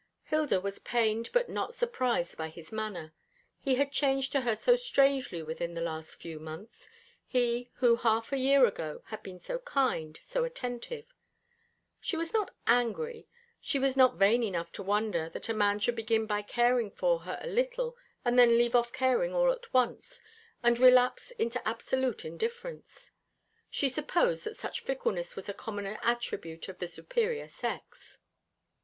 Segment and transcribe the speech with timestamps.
[0.23, 3.13] Hilda was pained but not surprised by his manner.
[3.59, 6.89] He had changed to her so strangely within the last few months
[7.27, 11.05] he who half a year ago had been so kind, so attentive.
[11.99, 13.27] She was not angry
[13.61, 17.19] she was not vain enough to wonder that a man should begin by caring for
[17.19, 17.95] her a little,
[18.25, 20.19] and then leave off caring all at once,
[20.63, 23.11] and relapse into absolute indifference.
[23.69, 28.17] She supposed that such fickleness was a common attribute of the superior sex.